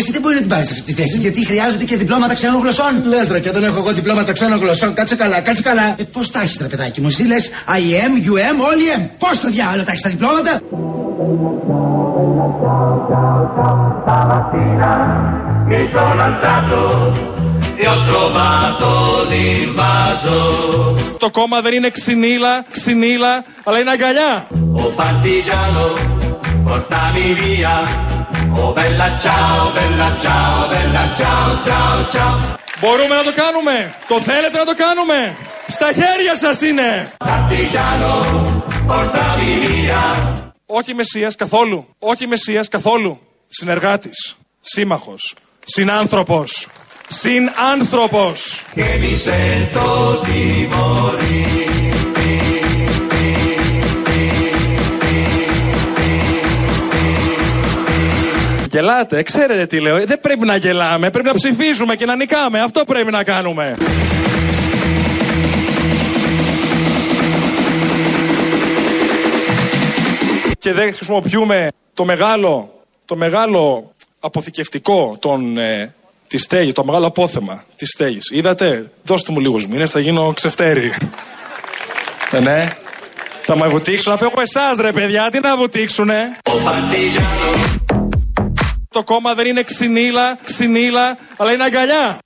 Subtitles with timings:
[0.00, 2.92] Εσύ δεν μπορεί να την πάρεις αυτή τη θέση, γιατί χρειάζονται και διπλώματα ξένων γλωσσών.
[3.04, 4.94] Λες ρε, και δεν έχω εγώ διπλώματα ξένων γλωσσών.
[4.94, 5.94] Κάτσε καλά, κάτσε καλά.
[5.98, 9.02] Ε, πώς τα έχεις, παιδάκι μου, εσύ λες IM, UM, όλοι M.
[9.18, 10.60] Πώς το διάλογο τα έχεις τα διπλώματα;
[15.70, 16.80] mi sono alzato
[17.82, 18.88] e ho trovato
[19.30, 20.38] l'invaso.
[21.18, 24.46] Το κόμμα δεν είναι ξυνήλα, ξυνήλα, αλλά είναι αγκαλιά.
[24.80, 25.84] Oh partigiano,
[26.66, 27.74] portami via.
[28.56, 32.58] Oh bella ciao, bella ciao, bella ciao, ciao, ciao.
[32.80, 33.94] Μπορούμε να το κάνουμε.
[34.08, 35.36] Το θέλετε να το κάνουμε.
[35.68, 37.12] Στα χέρια σας είναι.
[37.24, 38.12] Partigiano,
[38.88, 40.28] portami via.
[40.66, 41.88] Όχι μεσίας καθόλου.
[41.98, 43.20] Όχι μεσίας καθόλου.
[43.46, 44.36] Συνεργάτης.
[44.60, 45.34] Σύμμαχος.
[45.64, 46.66] Συνάνθρωπος.
[47.08, 48.62] Συνάνθρωπος.
[48.74, 50.68] Che mi sento di
[58.70, 59.96] Γελάτε, ξέρετε τι λέω.
[59.96, 62.60] Ε, Δεν πρέπει να γελάμε, πρέπει να ψηφίζουμε και να νικάμε.
[62.60, 63.76] Αυτό πρέπει να κάνουμε.
[70.58, 75.94] Και δεν χρησιμοποιούμε το μεγάλο, το μεγάλο αποθηκευτικό των, ε,
[76.26, 78.30] της στέγης, το μεγάλο απόθεμα της στέγης.
[78.32, 80.92] Είδατε, δώστε μου λίγους μήνες, θα γίνω ξεφτέρι.
[82.30, 82.76] ε, ναι.
[83.42, 87.79] Θα με βουτήξουν, αφού έχω εσάς ρε παιδιά, τι να βουτήξουνε; Oh partigiano,
[88.94, 92.18] Το κόμμα δεν είναι ξυνήλα, ξυνήλα, αλλά είναι αγκαλιά.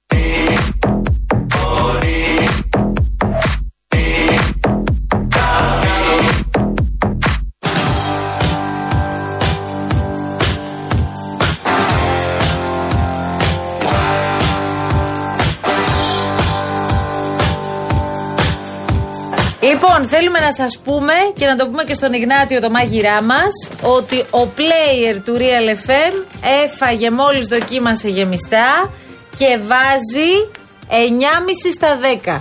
[19.86, 23.70] Λοιπόν, θέλουμε να σας πούμε και να το πούμε και στον Ιγνάτιο το μάγειρά μας
[23.82, 26.12] ότι ο player του Real FM
[26.64, 28.90] έφαγε μόλις δοκίμασε γεμιστά
[29.36, 30.30] και βάζει
[30.88, 30.94] 9,5
[31.74, 32.40] στα 10.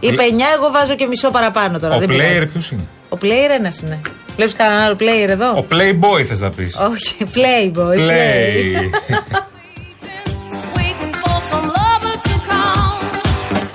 [0.00, 1.94] Είπε 9, εγώ βάζω και μισό παραπάνω τώρα.
[1.94, 2.48] Ο δεν player πειράζει.
[2.48, 4.00] ποιος είναι; Ο player ένας είναι.
[4.36, 6.76] Βλέπεις κανέναν άλλο player εδώ; Ο Playboy θες να πεις.
[6.76, 7.98] Όχι, playboy.
[7.98, 8.90] Play.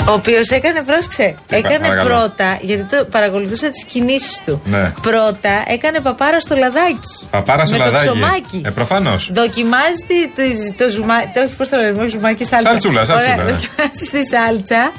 [0.08, 2.10] Ο οποίος έκανε, πρόσεξε, έκανε παρακαλώ.
[2.10, 4.62] πρώτα, γιατί το παρακολουθούσα τις κινήσεις του.
[4.66, 4.92] Ναι.
[5.02, 7.28] Πρώτα έκανε παπάρα στο λαδάκι.
[7.32, 8.06] Παπάρα στο με λαδάκι.
[8.08, 8.62] το ψωμάκι.
[8.66, 9.30] Ε, προφανώς.
[9.34, 11.30] Δοκιμάζει τη- τη- το ζουμάκι.
[11.34, 12.70] Το όχι, πώς το λένε, όχι ζουμάκι, σάλτσα.
[12.70, 13.52] Σαλτσούλα, σαλτσούλα, Ωραία, ναι.
[13.52, 14.92] δοκιμάζει τη σάλτσα.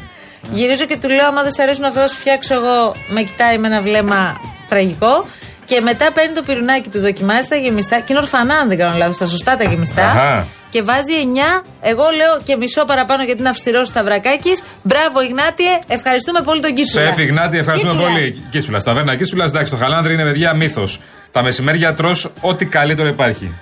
[0.51, 2.95] Γυρίζω και του λέω: Άμα δεν σε αρέσουν αυτό, θα σου φτιάξω εγώ.
[3.09, 5.27] Με κοιτάει με ένα βλέμμα τραγικό.
[5.65, 7.97] Και μετά παίρνει το πυρουνάκι του, δοκιμάζει τα γεμιστά.
[7.97, 10.09] Και είναι ορφανά, αν δεν κάνω λάθος, τα σωστά τα γεμιστά.
[10.11, 10.47] Αχα.
[10.71, 11.13] Και βάζει
[11.61, 11.63] 9.
[11.81, 14.63] Εγώ λέω και μισό παραπάνω γιατί είναι αυστηρός Σταυρακάκης.
[14.83, 15.79] Μπράβο, Ιγνάτιε.
[15.87, 17.07] Ευχαριστούμε πολύ τον Κίτσουλα.
[17.07, 18.19] Σεφ Ιγνάτη, ευχαριστούμε Κίτσουλας.
[18.19, 18.43] πολύ.
[18.51, 21.01] Κίτσουλα, ταβέρνα Κίτσουλα, εντάξει, το χαλάνδρι είναι παιδιά μύθος.
[21.33, 23.53] Τα μεσημέρια τρώ ό,τι καλύτερο υπάρχει.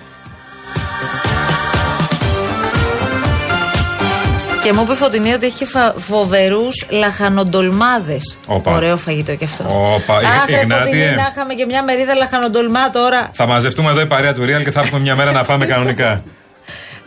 [4.63, 8.37] Και μου είπε η Φωτεινή ότι έχει και φοβερούς λαχανοντολμάδες.
[8.47, 8.71] Όπα.
[8.75, 9.63] Ωραίο φαγητό κι αυτό.
[9.95, 10.85] Όπα, Αχ, Ι- ρε Ιγνάτιε.
[10.85, 13.29] Φωτεινή, να είχαμε και μια μερίδα λαχανοντολμά τώρα.
[13.33, 16.23] Θα μαζευτούμε εδώ η παρέα του Real και θα έρθουμε μια μέρα να φάμε κανονικά.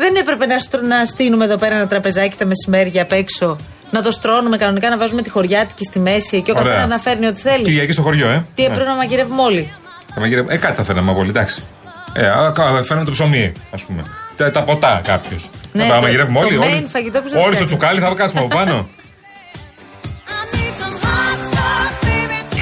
[0.02, 3.56] Δεν έπρεπε να, στρο- να στείλουμε εδώ πέρα ένα τραπεζάκι τα μεσημέρια απ' έξω.
[3.90, 6.64] Να το στρώνουμε κανονικά, να βάζουμε τη χωριάτικη στη μέση και ο Ωραία.
[6.72, 7.64] καθένας να φέρνει ό,τι θέλει.
[7.64, 8.44] Κυριακή στο χωριό, ε.
[8.54, 9.72] Τι έπρεπε να μαγειρεύουμε όλοι.
[10.14, 11.62] Θα μαγειρεύουμε- Ε, κάτι θα φέρναμε όλοι, εντάξει.
[12.14, 14.02] Ε, α, κα- φέρνουμε το ψωμί, ας πούμε.
[14.36, 15.50] Τα, τα ποτά κάποιος.
[15.72, 16.58] Ναι, θα το- μαγειρεύουμε το όλοι.
[16.62, 17.66] main όλοι φαγητό ποιος θα όλοι στο φτιάχνει.
[17.66, 18.88] τσουκάλι θα κάτσουμε από πάνω.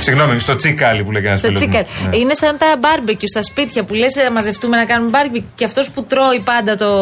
[0.09, 1.59] Συγγνώμη, στο τσικάλι που λέγανε ένα Στο φίλο.
[1.59, 1.85] τσίκαρ.
[2.15, 5.49] Είναι σαν τα μπάρμπεκιου στα σπίτια που λες να μαζευτούμε να κάνουμε μπάρμπεκιου.
[5.55, 6.93] Και αυτός που τρώει πάντα το,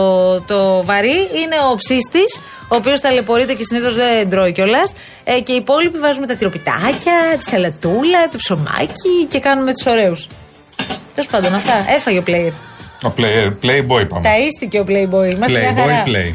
[0.41, 2.25] το βαρύ είναι ο ψήστη,
[2.69, 4.93] ο οποίος ταλαιπωρείται και συνήθως δεν τρώει κιόλας.
[5.25, 10.27] Ε, και οι υπόλοιποι βάζουμε τα τυροπιτάκια, τη σαλατούλα, το ψωμάκι και κάνουμε τους ωραίους.
[11.15, 11.84] Τέλος πάντων, αυτά.
[11.88, 12.53] Έφαγε ο player.
[13.03, 14.23] Ο play, Playboy πάμε.
[14.28, 15.31] Ταΐστηκε ο Playboy.
[15.31, 16.03] Είμαστε μια χαρά.
[16.05, 16.34] Playboy Play.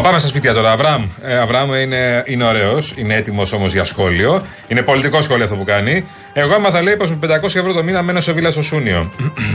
[0.00, 0.70] Πάμε στα σπίτια τώρα.
[0.70, 1.08] Αβραάμ.
[1.22, 4.42] Ε, Αβραάμ είναι, είναι ωραίος, είναι έτοιμος όμως για σχόλιο.
[4.68, 6.06] Είναι πολιτικό σχόλιο αυτό που κάνει.
[6.32, 9.10] Εγώ έμαθα λέει πως με 500 ευρώ το μήνα μένω σε βίλα στο Σούνιο.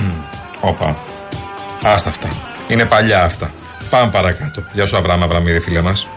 [0.61, 0.97] Όπα.
[1.83, 2.29] Άστα αυτά.
[2.67, 3.51] Είναι παλιά αυτά.
[3.89, 4.63] Πάμε παρακάτω.
[4.73, 6.07] Γεια σου Αβραάμ, Αβραμίδη, φίλε μας.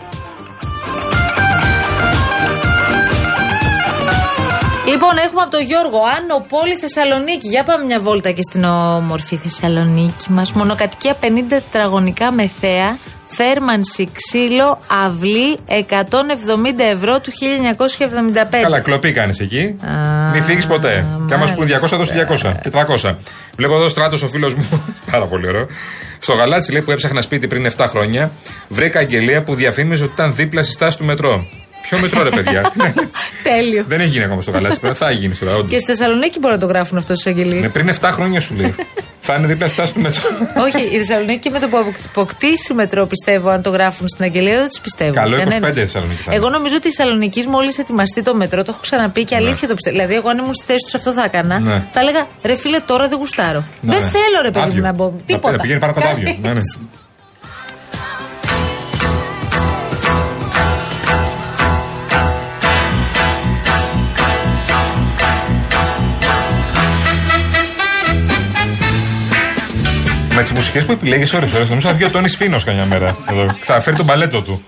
[4.90, 5.98] Λοιπόν, έχουμε από τον Γιώργο.
[6.18, 7.48] Άνω Πόλη Θεσσαλονίκη.
[7.48, 10.52] Για πάμε μια βόλτα και στην όμορφη Θεσσαλονίκη μας.
[10.52, 12.98] Μονοκατοικία 50 τετραγωνικά με θέα.
[13.30, 15.74] Θέρμανση, ξύλο, αυλή 170
[16.94, 18.62] ευρώ του 1975.
[18.62, 19.74] Καλά, κλοπή κάνεις εκεί.
[20.32, 21.06] Μην φύγεις ποτέ.
[21.28, 21.96] Και άμα σου πούν 200, μάλιστα.
[21.96, 22.70] δώσει 200 και
[23.08, 23.14] 300.
[23.56, 24.68] Βλέπω εδώ στράτος ο φίλος μου.
[25.12, 25.66] Πάρα πολύ ωραίο.
[26.18, 28.30] Στο γαλάτσι λέει που έψαχνα σπίτι πριν 7 χρόνια,
[28.68, 31.44] βρήκα αγγελία που διαφήμιζε ότι ήταν δίπλα στη στάση του μετρό.
[31.82, 32.72] Ποιο μετρό, ρε παιδιά;
[33.42, 33.84] Τέλειο.
[33.88, 34.80] Δεν έχει γίνει ακόμα στο καλάτσι.
[34.94, 35.70] Θα γίνει τώρα, όντως.
[35.70, 37.60] Και στη Θεσσαλονίκη μπορεί να το γράφουν αυτό στι αγγελίες.
[37.60, 38.74] Ναι, πριν 7 χρόνια σου λέει.
[39.22, 40.22] Θα είναι δίπλα στάση του μετρό.
[40.66, 41.76] Όχι, η Θεσσαλονίκη με το που
[42.10, 45.12] αποκτήσει μετρό, πιστεύω, αν το γράφουν στην αγγελία, δεν τους πιστεύω.
[45.14, 45.76] Καλό, 25 Κανένας.
[45.76, 46.34] η Θεσσαλονίκη θα είναι.
[46.40, 49.74] Εγώ νομίζω ότι η Θεσσαλονίκη μόλις ετοιμαστεί το μετρό, το έχω ξαναπεί και αλήθεια το
[49.74, 49.96] πιστεύω.
[49.96, 51.58] Δηλαδή, εγώ αν ήμουν στη θέση τους αυτό θα έκανα.
[51.58, 51.82] Ναι.
[51.92, 53.64] Θα έλεγα ρε φίλε, τώρα δεν γουστάρω.
[53.80, 54.08] Ναι, δεν ναι.
[54.10, 54.82] θέλω ρε παιδί μου Άδειο.
[54.82, 55.04] να μπω.
[55.04, 55.56] Να- Τίποτα.
[55.56, 56.06] να πηγαίνει πάνω κάτω
[70.40, 73.16] Με τις μουσικές που επιλέγεις ώρε-ώρε, νομίζω θα βγει ο Τόνις Φίνος καμιά μέρα.
[73.30, 73.46] Εδώ.
[73.62, 74.64] Θα φέρει τον παλέτο του.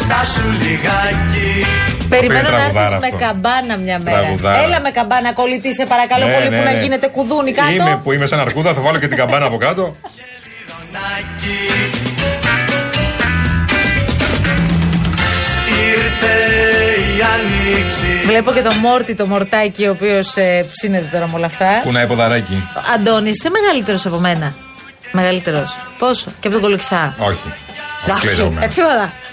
[0.00, 1.66] Στάσου λιγάκι
[2.08, 3.18] Περιμένω Πολύ να έρθεις τραγουδάρα με αυτό.
[3.18, 4.20] καμπάνα μια μέρα.
[4.20, 4.62] Τραγουδάρα.
[4.62, 6.82] Έλα με καμπάνα, κολλητή, σε παρακαλώ Ναι, πολύ ναι, που να ναι.
[6.82, 7.70] γίνεται κουδούνι κάτω.
[7.70, 9.82] Είμαι που είμαι σαν αρκούδα, θα βάλω και την καμπάνα από κάτω.
[10.68, 11.58] Ρονάκι
[15.94, 16.85] Ήρθες
[17.16, 21.46] η άνοιξη Βλέπω και τον Μόρτι, το μορτάκι, ο οποίος ε, ψήνεται τώρα με όλα
[21.46, 21.80] αυτά.
[21.82, 22.62] Κουνάει ποδαράκι.
[22.94, 24.54] Αντώνη, είσαι μεγαλύτερος από μένα.
[25.12, 25.76] Μεγαλύτερος.
[25.98, 27.16] Πόσο, και από τον κολοκυθά.
[27.18, 27.38] Όχι.
[28.08, 28.64] Αποκλείεται από Όχι, μένα.
[28.64, 28.80] έτσι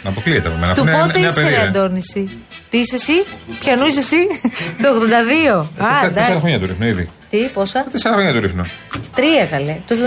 [0.04, 0.74] Να αποκλείεται από μένα.
[0.74, 1.70] Του Αυτό είναι πότε νέα είσαι, ρε περίεργα.
[1.70, 2.30] Αντώνη, εσύ;
[2.70, 3.26] Τι είσαι εσύ,
[3.60, 4.18] ποιανού είσαι εσύ,
[4.84, 4.94] το 82.
[4.94, 6.40] Α, Τέσσερα- Τέσσερα εντάξει.
[6.40, 7.10] χρόνια του ρίχνω ήδη.
[7.30, 8.66] Τι, πόσα, Τέσσερα χρόνια του ρίχνω.
[9.16, 9.76] τρία καλέ.
[9.88, 9.98] Το 79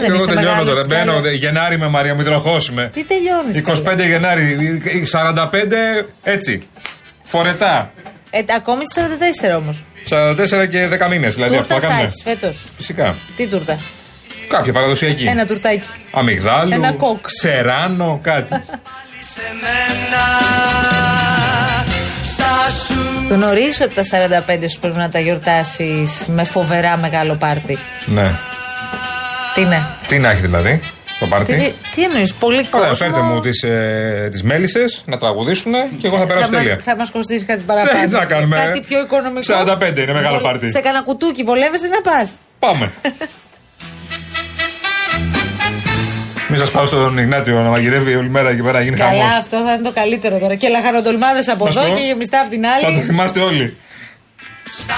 [0.00, 0.74] δεν Εγώ είσαι τελειώνω μεγάλος.
[0.74, 0.86] τώρα.
[0.86, 2.90] Μπαίνω δε- Γενάρη με Μαρία Μητροχός είμαι.
[2.94, 3.56] Τι τελειώνεις.
[3.58, 4.56] 25 Γενάρη,
[5.12, 6.62] 45 έτσι.
[7.34, 7.92] Φορετά.
[8.30, 9.02] Ε, ακόμη στις
[9.52, 9.84] 44 όμως.
[10.08, 11.34] 44 και 10 μήνες.
[11.34, 12.02] Δηλαδή αυτό Τούρτα θα θα κάνουμε.
[12.02, 12.56] έχει φέτος.
[12.76, 13.14] Φυσικά.
[13.36, 13.78] Τι τούρτα;
[14.48, 15.24] Κάποια παραδοσιακή.
[15.24, 15.82] Ένα τουρτάκι.
[16.12, 16.72] Αμυγδάλου.
[16.72, 17.18] Ένα κόκ.
[17.20, 18.48] Ξεράνο, κάτι.
[19.32, 20.22] σε μένα
[22.24, 27.78] Στάσου Γνωρίζει ότι τα 45 σου πρέπει να τα γιορτάσεις με φοβερά μεγάλο πάρτι.
[28.06, 28.30] ναι.
[29.54, 29.86] Τι είναι.
[30.06, 30.80] Τι να έχει δηλαδή
[31.28, 31.54] το Τι, πάρτι.
[31.54, 36.06] τι, τι εννοείς, πολύ κόσμο; Ωραία, φέρτε μου τις ε, τις μέλισσες να τραγουδήσουν και
[36.06, 36.80] εγώ θα περάσω μας- τέλεια.
[36.84, 37.98] θα μας κοστίσει κάτι παραπάνω.
[38.00, 38.56] Ναι, τι να κάνουμε.
[38.56, 39.54] Κάτι πιο οικονομικό.
[39.54, 40.70] 45 είναι μεγάλο Βολ- πάρτι.
[40.70, 42.34] Σε κανένα κουτούκι βολεύεσαι να πας.
[42.58, 42.92] Πάμε.
[46.48, 49.12] Μην σας πάω στον Ιγνάτιο να μαγειρεύει όλη μέρα εκεί πέρα, γίνει χαμός.
[49.12, 50.54] Καλά, αυτό θα είναι το καλύτερο τώρα.
[50.54, 53.00] Και λαχανοτολμάδες από Να σου εδώ πω, και γεμιστά από την Θα το άλλη.
[53.00, 53.76] θυμάστε όλοι.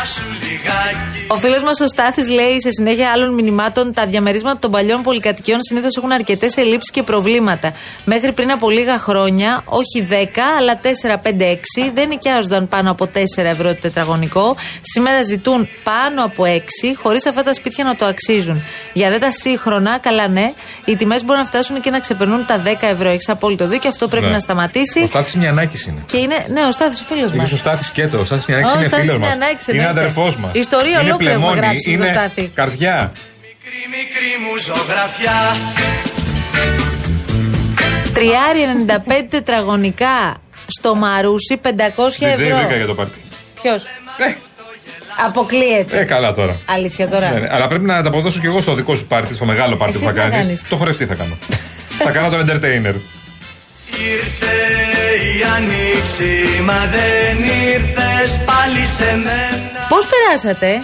[0.06, 4.70] Στάσου λιγάκι Ο φίλος μας ο Στάθης λέει σε συνέχεια άλλων μηνυμάτων: Τα διαμερίσματα των
[4.70, 7.72] παλιών πολυκατοικιών συνήθως έχουν αρκετές ελλείψεις και προβλήματα.
[8.04, 10.14] Μέχρι πριν από λίγα χρόνια, όχι 10,
[10.58, 14.56] αλλά 4, 5, 6, δεν νοικιάζονταν πάνω από 4 ευρώ το τετραγωνικό.
[14.82, 18.62] Σήμερα ζητούν πάνω από 6, χωρίς αυτά τα σπίτια να το αξίζουν.
[18.92, 20.52] Για δε τα σύγχρονα, καλά ναι,
[20.84, 23.08] οι τιμές μπορούν να φτάσουν και να ξεπερνούν τα 10 ευρώ.
[23.08, 24.32] Έχεις απόλυτο δίκιο, αυτό πρέπει Ναι.
[24.32, 25.00] να σταματήσει.
[25.02, 26.00] Ο Στάθης Μιανάκης είναι.
[26.06, 27.48] Και είναι, ναι, ο Στάθης ο φίλος μας.
[27.48, 28.18] Και ο Στάθης Κέτο.
[28.20, 29.28] Ο Στάθης Μιανάκης Ο είναι Στάθης φίλο μας.
[29.28, 29.94] Μιανάκης, Είναι εννοείται.
[29.98, 30.50] Αδερφός μας.
[30.54, 32.50] Ιστορία είναι ολόκληρη έχουμε πλεμόνι, γράψει με τον είναι Στάθη.
[32.54, 33.12] καρδιά.
[33.42, 35.56] Μικρή μικρή μου ζωγραφιά
[38.14, 41.68] Τριάρι 95 τετραγωνικά στο Μαρούσι 500
[42.18, 42.56] Δεν ευρώ.
[42.56, 43.18] βρήκα για το πάρτι.
[43.62, 43.84] Ποιος;
[44.18, 44.34] Ε,
[45.26, 45.98] Αποκλείεται.
[46.00, 46.56] ε, καλά τώρα.
[46.66, 47.30] Αλήθεια τώρα.
[47.30, 47.48] Ναι, ναι.
[47.50, 50.04] Αλλά πρέπει να τα αποδώσω κι εγώ στο δικό σου πάρτι, στο μεγάλο πάρτι Εσύ
[50.04, 50.44] που θα τι θα κάνεις.
[50.46, 51.36] κάνεις; Το χορευτή θα κάνω.
[51.98, 52.94] θα κάνω τον entertainer.
[54.10, 54.85] Ήρθε
[55.16, 57.36] η άνοιξη μα δεν
[57.74, 60.82] ήρθες πάλι σε μένα Πώς περάσατε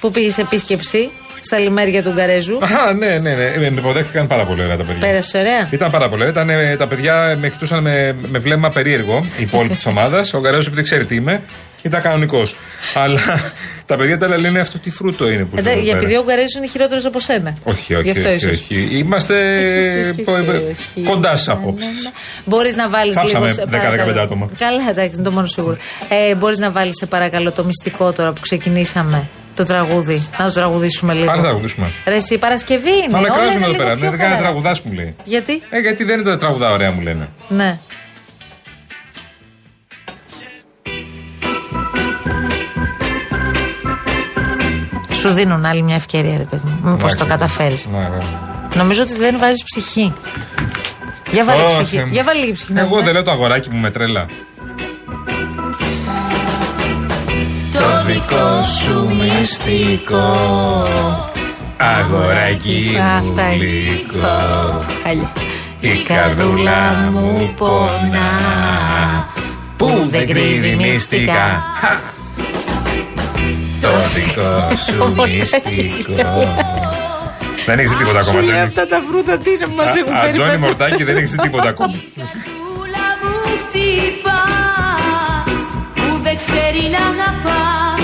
[0.00, 1.10] που πήγες επίσκεψη
[1.44, 3.44] στα λιμέρια του Γκαρέζου; Α, ναι, ναι, ναι.
[3.44, 5.00] Ε, Με υποδέχτηκαν πάρα πολύ ωραία τα παιδιά.
[5.00, 6.28] Πέρασες ωραία; Ήταν πάρα πολύ.
[6.28, 10.34] Ήταν, ε, τα παιδιά με κοιτούσαν με, με βλέμμα περίεργο, οι υπόλοιποι της ομάδας.
[10.34, 11.42] Ο Γκαρέζος, επειδή ξέρει τι είμαι,
[11.82, 12.56] ήταν κανονικός.
[12.94, 13.20] Αλλά
[13.86, 15.96] τα παιδιά τα λένε αυτό τι φρούτο είναι που Ε, είναι εδώ Για πέρα.
[16.04, 17.56] επειδή ο Γκαρέζο είναι χειρότερος από σένα.
[17.62, 18.02] Όχι, όχι.
[18.04, 18.50] Γι' αυτό όχι, ίσως.
[18.60, 18.88] όχι.
[18.92, 19.34] Είμαστε
[19.98, 20.14] ε,
[21.04, 21.86] κοντά στι απόψει.
[22.44, 23.58] Μπορείς να βάλεις Θάψαμε λίγο.
[23.58, 24.20] σε 10-15 παρακαλώ.
[24.20, 24.48] άτομα.
[24.58, 25.76] Καλά, εντάξει, είναι το μόνο σίγουρο.
[26.08, 29.28] Ε, Μπορείς να βάλεις, σε παρακαλώ, το μυστικό τώρα που ξεκινήσαμε.
[29.56, 30.28] Το τραγούδι.
[30.38, 31.24] Να το τραγουδήσουμε λίγο.
[31.24, 31.90] Πάμε να τραγουδήσουμε.
[32.06, 33.06] Ρε, εσύ, Παρασκευή είναι.
[33.10, 33.96] Μα με όλα κράζουν είναι εδώ λίγο πέρα.
[33.96, 34.42] πιο Δεν κάνει χαλαρά.
[34.42, 35.14] τραγουδάς μου λέει.
[35.24, 37.28] Γιατί; Ε, γιατί δεν είναι τα τραγουδά ωραία μου λένε.
[37.48, 37.78] Ναι.
[45.22, 46.78] Σου δίνουν άλλη μια ευκαιρία, ρε παιδί μου.
[46.82, 47.16] Μήπως Εντάξει.
[47.16, 47.86] το καταφέρεις.
[47.92, 48.18] Ναι, ναι.
[48.74, 50.12] Νομίζω ότι δεν βάζεις ψυχή.
[51.30, 51.96] Για βάλει Ω, ψυχή.
[51.96, 52.12] Θεέ μου.
[52.12, 52.72] Για βάλει λίγη ψυχή.
[52.72, 53.02] να Εγώ δούμε.
[53.02, 54.26] δεν λέω το αγοράκι μου με τρέλα.
[57.72, 60.36] Το δικό σου μυστικό.
[61.76, 63.64] Αγοράκι Α, μου Αυτά είναι.
[63.64, 64.84] γλυκό.
[65.04, 65.32] Χάλια.
[65.80, 68.30] Η καρδούλα μου πονά
[69.76, 71.62] Που δεν κρύβει μυστικά
[74.20, 74.68] Χα!
[74.98, 76.54] Το δικό σου μυστικό
[77.66, 78.66] Δεν έχεις δει τίποτα ακόμα Σου λέει Αντώνη.
[78.66, 80.58] αυτά τα φρούτα τι είναι που μα έχουν Α, φέρει Αντώνη πέντε.
[80.66, 84.42] Μορτάκη δεν έχεις δει τίποτα ακόμα Καρδούλα μου χτυπά
[85.94, 88.00] που δεν ξέρει να αγαπάς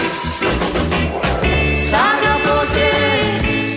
[1.88, 2.88] Σ' αγαπώ και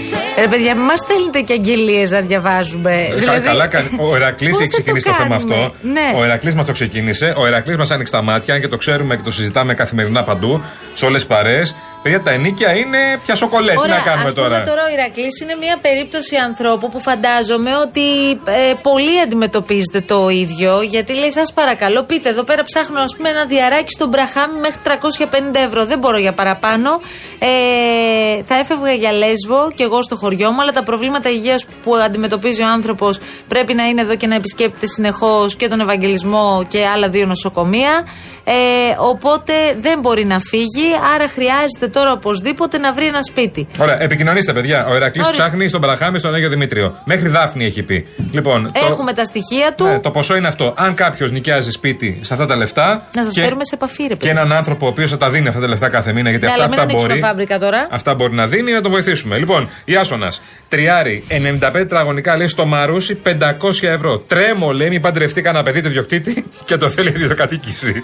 [0.09, 2.91] σε Ρε παιδιά, μην μας στέλνετε και αγγελίες να διαβάζουμε.
[3.35, 3.87] Ε, καλά κάνει.
[3.99, 5.75] Ο Ερακλής πώς έχει θα το ξεκινήσει το, θέμα κάνουμε; αυτό.
[5.81, 6.19] Ναι.
[6.19, 7.33] Ο Ερακλής μας το ξεκίνησε.
[7.37, 11.05] Ο Ερακλής μας άνοιξε τα μάτια και το ξέρουμε και το συζητάμε καθημερινά παντού, σε
[11.05, 11.75] όλες τις παρέες.
[12.03, 13.71] Παιδιά, τα ενίκια είναι πια σοκολέ.
[13.71, 14.47] Τι να κάνουμε ας τώρα.
[14.47, 20.29] Πούμε τώρα; ο Ηρακλής είναι μια περίπτωση ανθρώπου που φαντάζομαι ότι ε, πολλοί αντιμετωπίζετε το
[20.29, 20.81] ίδιο.
[20.81, 24.79] Γιατί λέει, σας παρακαλώ, πείτε εδώ πέρα ψάχνω ας πούμε, ένα διαράκι στον Μπραχάμι μέχρι
[24.83, 25.85] 350 ευρώ.
[25.85, 27.01] Δεν μπορώ για παραπάνω.
[27.39, 31.95] Ε, θα έφευγα για λέσβο και εγώ στο χωριό μου, αλλά τα προβλήματα υγείας που
[31.95, 36.85] αντιμετωπίζει ο άνθρωπος πρέπει να είναι εδώ και να επισκέπτεται συνεχώς και τον Ευαγγελισμό και
[36.85, 38.05] άλλα δύο νοσοκομεία.
[38.43, 43.67] Ε, οπότε δεν μπορεί να φύγει, άρα χρειάζεται τώρα οπωσδήποτε να βρει ένα σπίτι.
[43.79, 44.85] Ωραία, επικοινωνήστε, παιδιά.
[44.89, 45.43] Ο Ερακλής Ορίστε.
[45.43, 46.95] ψάχνει στον Παραχάμι στον Άγιο Δημήτριο.
[47.05, 48.07] Μέχρι Δάφνη έχει πει.
[48.31, 49.83] Λοιπόν, το- Έχουμε τα στοιχεία του.
[49.83, 50.73] Ναι, το ποσό είναι αυτό.
[50.77, 53.07] Αν κάποιος νοικιάζει σπίτι σε αυτά τα λεφτά.
[53.15, 54.29] Να σας και- φέρουμε σε επαφή, ρε Και παιδί.
[54.29, 56.63] έναν άνθρωπο ο οποίος θα τα δίνει αυτά τα λεφτά κάθε μήνα, γιατί Ναι, αυτά,
[56.63, 57.27] αλλά μην αυτά ανοίξουμε μπορεί.
[57.27, 57.87] φάμπρικα τώρα.
[57.91, 59.37] Αυτά μπορεί να δίνει να το βοηθήσουμε.
[59.37, 60.31] Λοιπόν, Ιάσονα,
[60.69, 64.17] τριάρι, 95 τετραγωνικά λέει στο Μαρούσι 500 ευρώ.
[64.17, 68.03] Τρέμω λέει, μην παντρευτεί κανένα παιδί το διοκτήτη και το θέλει ιδιοκατοίκηση.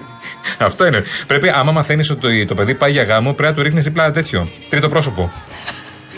[0.68, 1.04] Αυτό είναι.
[1.28, 4.48] Πρέπει, άμα μαθαίνεις ότι το παιδί πάει για γάμο, πρέπει να του ρίχνεις δίπλα τέτοιο.
[4.70, 5.32] Τρίτο πρόσωπο.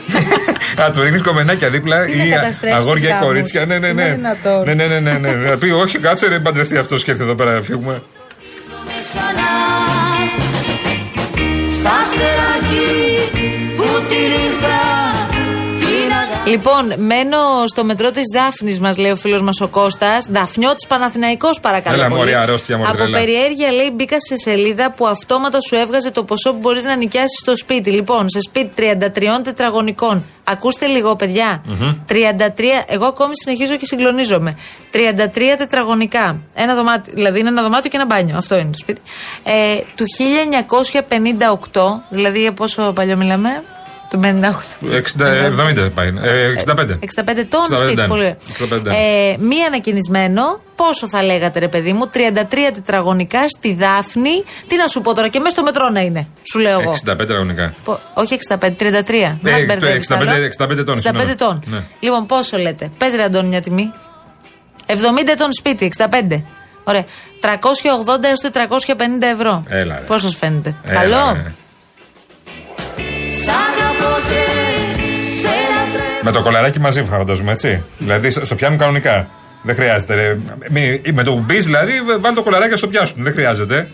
[0.76, 3.66] Να του ρίχνεις κομμενάκια δίπλα Τι να ή καταστρέψεις αγόρια ή γάμους; κορίτσια.
[3.66, 4.04] Ναι, ναι, ναι.
[4.04, 4.64] Είναι δυνατόν.
[4.66, 5.50] Ναι, ναι, ναι, ναι, ναι.
[5.50, 8.02] Να πει, όχι, κάτσε ρε, παντρευτεί αυτό και έρθει εδώ πέρα να φύγουμε.
[16.50, 20.26] Λοιπόν, μένω στο μετρό της Δάφνης, μας λέει ο φίλος μας ο Κώστας.
[20.30, 21.96] Δαφνιώτης Παναθηναϊκός παρακαλώ.
[21.96, 22.20] Έλα, πολύ.
[22.20, 23.18] μωρή, αρρώστια, μωρή, Από τρέλα.
[23.18, 27.40] περιέργεια λέει μπήκα σε σελίδα που αυτόματα σου έβγαζε το ποσό που μπορείς να νοικιάσεις
[27.42, 27.92] στο σπίτι.
[27.92, 30.26] Λοιπόν, σε σπίτι 33 τετραγωνικών.
[30.44, 31.64] Ακούστε λίγο, παιδιά.
[32.08, 34.58] 33, εγώ ακόμη συνεχίζω και συγκλονίζομαι.
[34.92, 34.98] 33
[35.58, 36.42] τετραγωνικά.
[36.54, 38.38] Ένα δωμάτιο, δηλαδή είναι ένα δωμάτιο και ένα μπάνιο.
[38.38, 39.02] Αυτό είναι το σπίτι.
[39.44, 40.06] Ε, του
[41.74, 43.64] 1958, δηλαδή για πόσο παλιό μιλάμε.
[44.10, 44.86] Του 58.
[44.92, 46.08] 60, 70 πάει.
[46.22, 46.80] Ε, 65.
[46.80, 48.08] 65 τόν 65, σπίτι, ναι.
[48.08, 48.36] πολύ ωραία.
[48.60, 48.86] 65.
[48.86, 54.44] Ε, μία ανακαινισμένο, πόσο θα λέγατε ρε παιδί μου, 33 τετραγωνικά στη Δάφνη.
[54.68, 56.92] Τι να σου πω τώρα, και μέσα στο μετρό να είναι, σου λέω εγώ.
[56.92, 57.74] 65 τετραγωνικά.
[57.84, 59.38] Πο- όχι 65, 33.
[59.42, 61.36] Μας Ε, μπερδεύεις, 65 άλλο; 65 τόν, 65 συγγνώμη.
[61.36, 61.64] τόν.
[61.66, 61.80] Ναι.
[62.00, 63.92] Λοιπόν, πόσο λέτε; Πες ρε Αντώνη μια τιμή.
[64.86, 66.44] 70 τόν σπίτι, 65.
[66.84, 67.06] Ωραία.
[67.40, 69.64] 380 έως 450 ευρώ.
[69.68, 70.02] Έλα, ρε.
[70.02, 71.52] Πώς σας φαίνεται; Έλα, Καλό; ρε.
[76.22, 77.84] Με το κολαράκι μαζί φανταζούμε, έτσι.
[77.98, 79.28] Δηλαδή στο, στο πιάνουν κανονικά.
[79.64, 80.14] Δεν χρειάζεται.
[80.14, 80.38] Ρε.
[80.70, 83.24] Μη- με το που μπεις, δηλαδή, βάλει το κολαράκι στο πιάσουν.
[83.24, 83.90] Δεν χρειάζεται.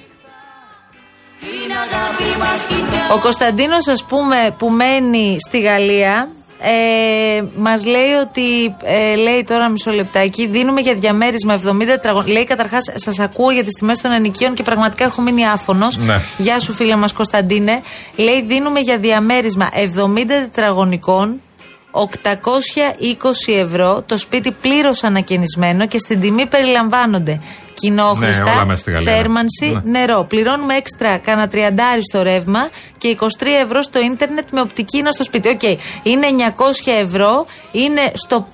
[1.40, 6.30] την αγάπη μας κοιτά Ο Κωνσταντίνος, ας πούμε, που μένει στη Γαλλία,
[6.60, 8.76] ε, μας λέει ότι.
[8.84, 12.32] Ε, λέει τώρα μισό λεπτάκι, δίνουμε για διαμέρισμα 70 τετραγωνικά.
[12.34, 15.98] Λέει καταρχάς, σας ακούω για τις τιμές των ενοικίων και πραγματικά έχω μείνει άφωνος.
[15.98, 16.20] Ναι.
[16.38, 17.82] Γεια σου, φίλε μας Κωνσταντίνε.
[18.16, 21.40] Λέει, δίνουμε για διαμέρισμα 70 τετραγωνικών.
[21.96, 27.42] 820 ευρώ, το σπίτι πλήρως ανακαινισμένο και στην τιμή περιλαμβάνονται
[27.74, 29.18] κοινόχρηστα, Ναι, όλα μέσα στη Γαλλία, ναι.
[29.18, 30.00] θέρμανση, Ναι.
[30.00, 30.26] νερό.
[30.30, 33.28] Πληρώνουμε έξτρα κάνα τριαντάρι στο ρεύμα και 23
[33.64, 35.48] ευρώ στο ίντερνετ με οπτική ίνα στο σπίτι.
[35.50, 35.62] Οκ.
[36.04, 38.48] Είναι 900 ευρώ, είναι στο.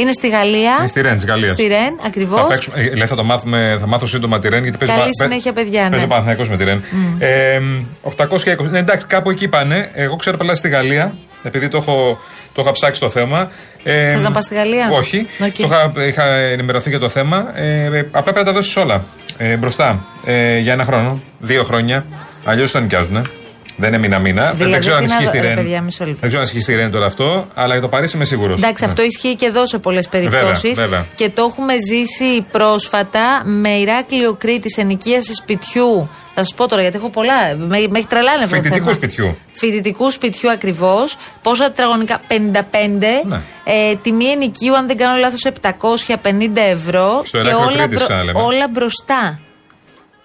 [0.00, 0.76] Είναι στη Γαλλία.
[0.78, 1.52] Είναι στη Ρεν της Γαλλίας.
[1.58, 2.40] Στη Ρεν, ακριβώς.
[2.40, 5.10] Θα, παίξουμε, ε, λέει, θα το μάθουμε, θα μάθω σύντομα τη Ρεν γιατί παίζει Καλή
[5.18, 5.88] πα- συνέχεια, παιδιά, ναι.
[5.90, 6.82] Παίζει ο Παναθηναϊκός με τη Ρεν.
[7.18, 7.60] Ε,
[8.02, 8.70] 820.
[8.70, 9.90] Ναι, εντάξει, κάπου εκεί πάνε.
[9.94, 12.18] Εγώ ξέρω πολλά στη Γαλλία, επειδή το έχω,
[12.54, 13.50] το είχα ψάξει το θέμα.
[13.82, 15.26] Ε, Θες να πας στη Γαλλία; Όχι.
[15.40, 15.54] Οκ.
[15.54, 17.52] Το είχα, είχα ενημερωθεί για το θέμα.
[17.54, 19.04] Ε, ε, απλά πρέπει να τα δώσεις όλα
[19.36, 22.04] ε, μπροστά ε, για ένα χρόνο, δύο χρόνια.
[22.44, 23.30] Αλλιώς το νοικιάζουν.
[23.80, 24.50] Δεν είναι μήνα-μήνα.
[24.52, 25.56] Δηλαδή, δεν ξέρω αν τι να ισχύει δω- στη ρε, Ρεν.
[25.56, 26.18] παιδιά, μισό λεπτό.
[26.20, 28.58] Δεν ξέρω αν ισχύει στη Ρεν τώρα αυτό, αλλά για το Παρίσι είμαι σίγουρος.
[28.62, 30.78] Εντάξει, αυτό ισχύει και εδώ σε πολλές περιπτώσεις.
[30.78, 31.06] βέβαια.
[31.14, 36.08] Και το έχουμε ζήσει πρόσφατα με Ηράκλειο Κρήτης ενοικίαση σπιτιού.
[36.34, 37.56] Θα σας πω τώρα γιατί έχω πολλά.
[37.56, 38.92] Με, με έχει τρελάνει αυτό το Φοιτητικού θέμα.
[38.92, 39.36] σπιτιού.
[39.52, 41.16] Φοιτητικού σπιτιού ακριβώς.
[41.42, 43.22] Πόσα τετραγωνικά, 55.
[43.26, 43.40] Ναι.
[43.64, 47.22] Ε, τιμή ενοικίου, αν δεν κάνω λάθος, 750 ευρώ.
[47.24, 48.40] Στο και Ηράκλειο όλα, Κρήτης, θα λέμε.
[48.42, 49.40] όλα μπροστά.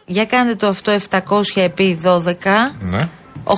[0.06, 2.76] Για κάντε το αυτό 700 επί 12.
[2.80, 3.00] Ναι.
[3.44, 3.56] 8.300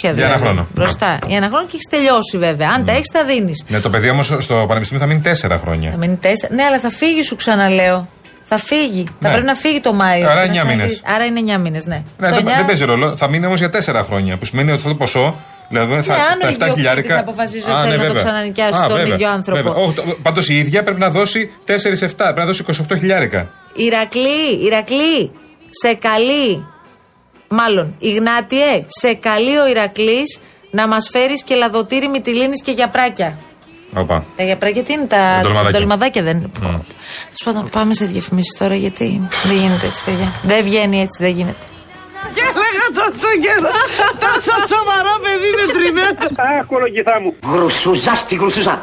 [0.00, 0.22] δηλαδή.
[0.22, 0.66] ένα χρόνο.
[0.74, 1.18] Μπροστά.
[1.26, 2.68] Για ένα χρόνο και έχεις τελειώσει βέβαια.
[2.68, 3.64] Αν τα έχεις, τα δίνεις.
[3.68, 5.90] Ναι, το παιδί όμως στο πανεπιστήμιο θα μείνει τέσσερα χρόνια.
[5.90, 6.54] Θα μείνει τέσσερα.
[6.54, 8.08] Ναι, αλλά θα φύγει, σου ξαναλέω.
[8.52, 9.04] Θα φύγει.
[9.04, 9.30] Θα Ναι.
[9.30, 10.24] πρέπει να φύγει το Μάιο.
[10.26, 11.00] Άρα Να εννιά ξαναγυρίσει.
[11.02, 11.14] μήνες.
[11.14, 11.94] Άρα είναι 9 μήνες, ναι.
[11.94, 13.16] Ναι, Το δεν, εννιά- δεν παίζει ρόλο.
[13.16, 14.36] Θα μείνει όμως για τέσσερα χρόνια.
[14.36, 15.40] Που σημαίνει ότι αυτό το ποσό.
[15.68, 17.18] Δηλαδή θα, Ναι, αν τα ο 7 ιδιοκτήτης χιλιάρικα.
[17.18, 18.22] αποφασίζει ότι θέλει να το βέβαια.
[18.22, 19.94] ξανανοικιάσει Α, στον βέβαια, ίδιο άνθρωπο.
[20.22, 23.48] Πάντως η ίδια πρέπει να δώσει 4-7, πρέπει να δώσει 28 χιλιάρικα.
[23.74, 25.30] Ηρακλή, Ηρακλή,
[25.82, 26.64] σε καλεί.
[27.52, 30.38] Μάλλον, Ιγνάτιε, σε καλεί ο Ηρακλής
[30.70, 33.38] να μας φέρεις και λαδοτήρι μυτιλίνης και γιαπράκια.
[33.94, 34.24] Όπα.
[34.36, 35.78] Τα γιαπράκια τι είναι, τα Τα ντολμαδάκια.
[35.78, 36.50] ντολμαδάκια δεν είναι.
[36.60, 40.32] Τέλος πάντων, πάμε σε διαφημίσεις τώρα γιατί δεν γίνεται έτσι, παιδιά.
[40.42, 41.64] Δεν βγαίνει έτσι, δεν γίνεται.
[42.34, 43.70] Και έλεγα τόσο καιρό.
[44.20, 46.18] Τόσο σοβαρό παιδί με τριμμένο.
[46.58, 47.34] Αχ, κολογηθά μου.
[47.52, 48.80] Γρουσουζά στη γρουσουζά.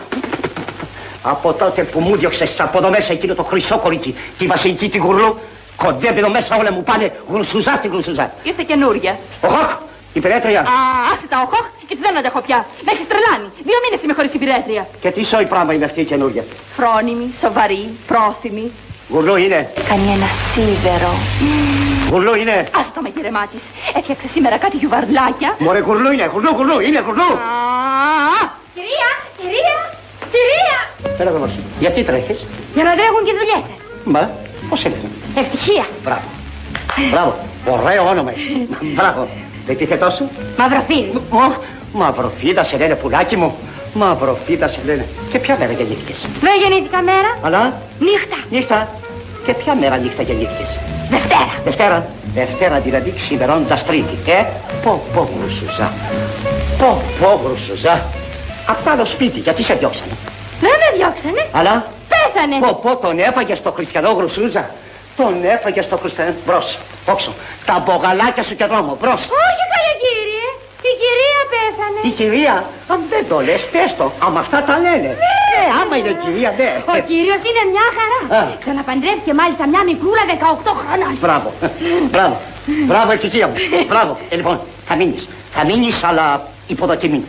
[1.22, 4.98] Από τότε που μου διώξες από εδώ μέσα εκείνο το χρυσό κορίτσι, τη βασιλική τη
[4.98, 5.40] γουρλού,
[5.84, 8.32] κοντεύει εδώ μέσα όλα μου πάνε γρουσουζά στη γρουσουζά.
[8.44, 9.18] Ήρθε καινούρια.
[9.42, 9.70] Ο Χοκ,
[10.14, 10.60] η περέτρια.
[10.60, 10.78] Α,
[11.14, 12.66] άσε τα οχό, γιατί δεν αντέχω πια.
[12.86, 13.48] Με έχεις τρελάνει.
[13.68, 14.88] Δύο μήνες είμαι χωρίς υπηρέτρια.
[15.02, 16.44] Και τι σόι πράγμα είναι αυτή η καινούρια.
[16.78, 18.72] Φρόνιμη, σοβαρή, πρόθυμη.
[19.10, 19.60] Γουρλού είναι.
[19.90, 21.12] Κάνει ένα σίδερο.
[22.12, 22.56] Γουρλού είναι.
[22.80, 23.60] Άσε το μαγειρεμά τη.
[23.98, 25.50] Έφτιαξε σήμερα κάτι γιουβαρλάκια.
[25.58, 26.26] Μωρέ γουρλού είναι.
[26.34, 27.30] Γουρλού, γουρλού, είναι γουρλού.
[27.34, 27.38] Α,
[28.76, 29.78] κυρία, κυρία,
[30.34, 30.80] κυρία.
[31.18, 31.52] Πέρα εδώ μας.
[31.80, 32.40] Γιατί τρέχεις;
[32.76, 33.80] Για να τρέχουν και οι δουλειές σας.
[34.14, 34.24] Μα,
[34.70, 34.96] πώς είναι;
[35.38, 35.86] Ευτυχία.
[36.04, 36.22] Μπράβο.
[37.12, 37.36] Μπράβο.
[37.70, 38.32] Ωραίο όνομα.
[38.82, 39.28] Μπράβο.
[39.66, 40.24] Δεν τίθε τόσο.
[40.58, 41.06] Μαυροφίλ.
[41.30, 41.62] Ω,
[41.94, 43.56] μαυροφίδα σε λένε πουλάκι μου.
[43.94, 45.08] Μαυροφίδα σε λένε.
[45.32, 47.38] Και ποια μέρα γεννήθηκες; Δεν γεννήθηκα μέρα.
[47.42, 48.38] Αλλά; Νύχτα.
[48.50, 48.88] νύχτα.
[49.46, 51.54] Και ποια μέρα νύχτα γεννήθηκες; Δευτέρα.
[51.64, 52.06] Δευτέρα.
[52.34, 54.18] Δευτέρα δηλαδή ξημερώντας τρίτη.
[54.32, 54.44] Ε,
[54.84, 55.94] πω πω γρουσουζά.
[56.78, 58.06] Πω πω γρουσουζά.
[58.68, 60.12] Απ' το άλλο σπίτι γιατί σε διώξανε;
[60.60, 61.48] Δεν με διώξανε.
[61.52, 62.56] Αλλά; Πέθανε.
[62.60, 64.70] πω πω τον έφαγε στο χριστιανό γρουσούζα.
[65.18, 66.34] Τον έφαγε στο χριστιανό.
[66.46, 67.32] Μπρος, όξο.
[67.66, 68.98] Τα μπογαλάκια σου και δρόμο.
[69.02, 69.22] Μπρος.
[69.46, 70.46] Όχι καλέ κύριε.
[70.90, 72.00] Η κυρία πέθανε.
[72.10, 72.56] Η κυρία,
[72.94, 74.12] αν δεν το λες, πες το.
[74.26, 75.10] Άμα αυτά τα λένε.
[75.54, 76.72] Ναι, άμα είναι κυρία, ναι.
[76.96, 78.20] Ο κύριος είναι μια χαρά.
[78.40, 78.48] Α.
[78.64, 81.12] Ξαναπαντρεύτηκε μάλιστα μια μικρούλα 18 χρόνων.
[81.24, 81.50] Μπράβο.
[82.14, 82.36] Μπράβο.
[82.90, 83.54] Μπράβο, ευτυχία μου.
[83.92, 84.18] Μπράβο.
[84.30, 85.28] Ε, λοιπόν, θα μείνεις.
[85.56, 86.26] Θα μείνεις, αλλά
[86.68, 87.24] υποδοκιμή.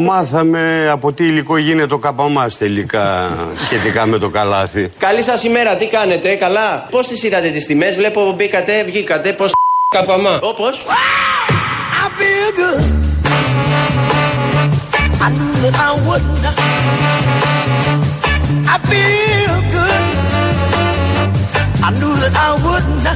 [0.00, 3.30] Μάθαμε από τι υλικό γίνεται ο καπαμάς τελικά
[3.64, 4.90] σχετικά με το καλάθι.
[4.98, 9.52] Καλή σας ημέρα, τι κάνετε, καλά; Πώς τις είδατε τις τιμές, βλέπω μπήκατε, βγήκατε, πώς
[9.90, 10.38] καπαμά.
[10.42, 10.84] Όπως.
[12.04, 12.82] I feel good.
[15.26, 16.44] I knew that I wouldn't.
[18.74, 20.02] I feel good.
[21.86, 23.06] I knew that I wouldn't.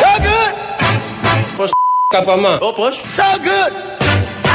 [0.00, 0.54] So good,
[1.56, 1.64] Πώ
[2.08, 2.58] καπαμά.
[2.60, 3.02] Όπως.
[3.16, 4.05] so good.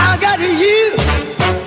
[0.04, 1.61] I got you.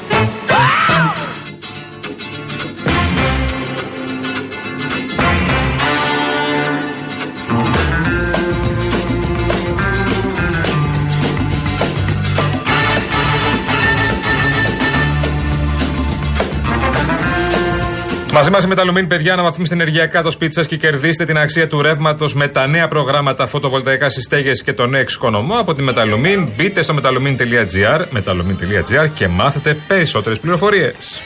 [18.35, 21.83] Μαζί μας η Μεταλουμίν, παιδιά, αναβαθμίστε ενεργειακά το σπίτι σας και κερδίστε την αξία του
[21.83, 26.49] ρεύματος με τα νέα προγράμματα φωτοβολταϊκά στις στέγες και τον νέο εξοικονομό από τη Μεταλουμίν.
[26.57, 31.21] Μπείτε στο metalumin.gr metalumin.gr και μάθετε περισσότερες πληροφορίες.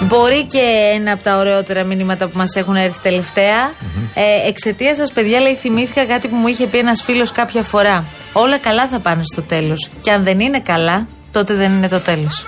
[0.00, 3.72] Μπορεί και ένα από τα ωραιότερα μηνύματα που μας έχουν έρθει τελευταία.
[4.14, 8.04] Ε, Εξαιτίας σας, παιδιά, λέει, θυμήθηκα κάτι που μου είχε πει ένας φίλος κάποια φορά.
[8.32, 9.90] Όλα καλά θα πάνε στο τέλος.
[10.00, 12.46] Και αν δεν είναι καλά, τότε δεν είναι το τέλος.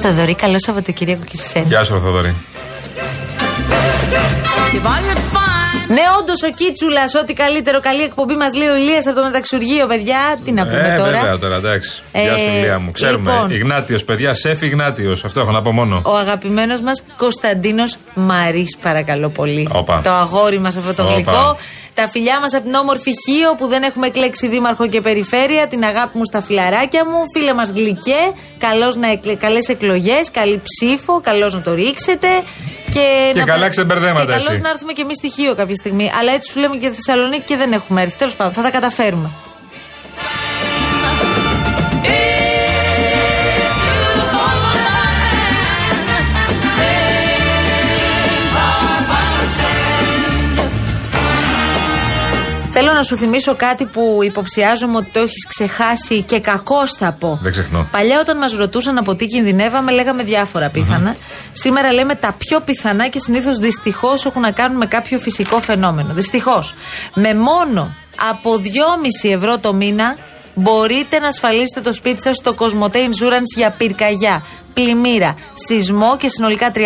[0.00, 1.66] Θοδωρή, καλό Σαββατοκύριακο και σε σένα.
[1.66, 2.34] Γεια σου, Θοδωρή.
[5.94, 9.86] Ναι, όντως ο Κίτσουλας, ό,τι καλύτερο, καλή εκπομπή μας λέει ο Ηλίας από το μεταξουργείο,
[9.86, 10.40] παιδιά.
[10.44, 11.10] Τι να πούμε ε, τώρα.
[11.10, 12.02] βέβαια τώρα, εντάξει.
[12.12, 12.90] Γεια σου, Ε, Λία μου.
[12.92, 13.32] Ξέρουμε.
[13.32, 13.50] λοιπόν.
[13.50, 15.24] Ιγνάτιος, παιδιά, σεφ Ιγνάτιος.
[15.24, 16.02] Αυτό έχω να πω μόνο.
[16.04, 19.68] Ο αγαπημένος μας Κωνσταντίνος Μαρή, παρακαλώ πολύ.
[19.72, 20.00] Όπα.
[20.04, 21.12] Το αγόρι μας αυτό το Όπα.
[21.14, 21.56] γλυκό.
[21.94, 25.66] Τα φιλιά μας από την όμορφη Χίο που δεν έχουμε εκλέξει δήμαρχο και περιφέρεια.
[25.66, 27.18] Την αγάπη μου στα φιλαράκια μου.
[27.36, 28.22] Φίλε μας γλυκέ.
[28.58, 29.34] Καλώς να εκλε...
[29.34, 30.30] Καλές εκλογές.
[30.30, 31.20] Καλή ψήφο.
[31.20, 32.26] Καλώς να το ρίξετε.
[32.92, 33.44] Και, Και να...
[33.44, 34.60] καλά ξεμπερδέματα Και καλώς εσύ.
[34.60, 36.10] να έρθουμε και εμείς στη Χίο κάποια στιγμή.
[36.20, 38.16] Αλλά έτσι σου λέμε και Θεσσαλονίκη και δεν έχουμε έρθει.
[38.18, 39.30] Τέλος πάντων, θα τα καταφέρουμε.
[52.82, 57.38] Θέλω να σου θυμίσω κάτι που υποψιάζομαι ότι το έχεις ξεχάσει και κακό θα πω.
[57.42, 57.88] Δεν ξεχνώ.
[57.90, 61.16] Παλιά, όταν μας ρωτούσαν από τι κινδυνεύαμε, λέγαμε διάφορα πιθανά.
[61.52, 66.12] Σήμερα λέμε τα πιο πιθανά και συνήθως δυστυχώς έχουν να κάνουν με κάποιο φυσικό φαινόμενο.
[66.14, 66.74] Δυστυχώς.
[67.14, 67.94] Με μόνο
[68.30, 70.16] από 2,5 ευρώ το μήνα
[70.54, 76.70] μπορείτε να ασφαλίσετε το σπίτι σας στο Cosmote Insurance για πυρκαγιά, πλημμύρα, σεισμό και συνολικά
[76.74, 76.78] 36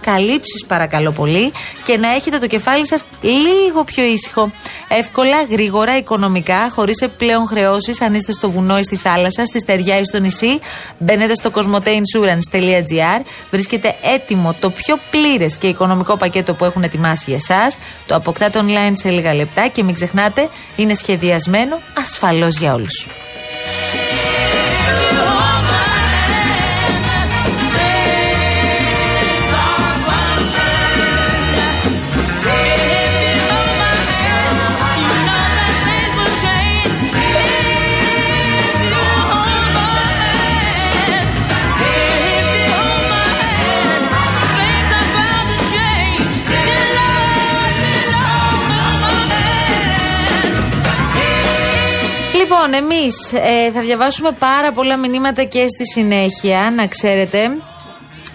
[0.00, 1.52] καλύψεις, παρακαλώ πολύ,
[1.84, 4.50] και να έχετε το κεφάλι σας λίγο πιο ήσυχο.
[4.88, 9.98] Εύκολα, γρήγορα, οικονομικά, χωρίς επιπλέον χρεώσει, αν είστε στο βουνό ή στη θάλασσα, στη στεριά
[9.98, 10.60] ή στο νησί.
[10.98, 13.20] Μπαίνετε στο cosmoteinsurance.gr.
[13.50, 17.78] Βρίσκεται έτοιμο το πιο πλήρες και οικονομικό πακέτο που έχουν ετοιμάσει για εσάς.
[18.06, 23.06] Το αποκτάτε online σε λίγα λεπτά και μην ξεχνάτε, είναι σχεδιασμένο ασφαλώς για όλους.
[52.52, 53.16] Λοιπόν, εμείς
[53.74, 57.38] θα διαβάσουμε πάρα πολλά μηνύματα και στη συνέχεια, να ξέρετε.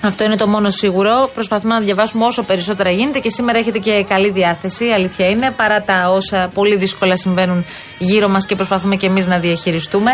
[0.01, 1.30] Αυτό είναι το μόνο σίγουρο.
[1.34, 5.82] Προσπαθούμε να διαβάσουμε όσο περισσότερα γίνεται και σήμερα έχετε και καλή διάθεση, αλήθεια είναι, παρά
[5.82, 7.65] τα όσα πολύ δύσκολα συμβαίνουν
[7.97, 10.12] γύρω μας και προσπαθούμε και εμείς να διαχειριστούμε.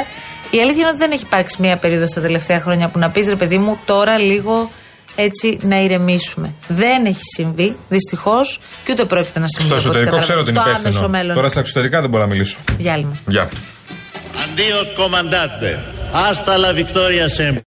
[0.52, 3.28] Η αλήθεια είναι ότι δεν έχει υπάρξει μία περίοδος στα τελευταία χρόνια που να πεις
[3.28, 4.72] ρε παιδί μου, τώρα λίγο
[5.16, 6.54] έτσι να ηρεμήσουμε.
[6.68, 9.66] Δεν έχει συμβεί, δυστυχώς, και ούτε πρόκειται να συμβεί.
[9.80, 10.44] Στο από ό,τι εσωτερικό ξέρω καταλαβαίνω.
[10.44, 11.10] την Στο άμεσο υπεύθυνο.
[11.10, 11.36] μέλλον.
[11.36, 12.58] Τώρα στα εξωτερικά δεν μπορώ να μιλήσω.
[12.78, 13.18] Διάλειμμα.
[13.28, 13.50] Γεια.
[14.44, 15.70] Αντίο comandante.
[16.14, 17.60] Hasta la victoria sempre.